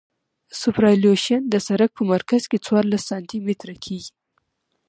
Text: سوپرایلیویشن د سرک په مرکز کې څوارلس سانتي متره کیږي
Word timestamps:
سوپرایلیویشن 0.59 1.41
د 1.47 1.55
سرک 1.67 1.89
په 1.95 2.03
مرکز 2.13 2.41
کې 2.49 2.63
څوارلس 2.65 3.03
سانتي 3.09 3.37
متره 3.45 3.75
کیږي 3.85 4.11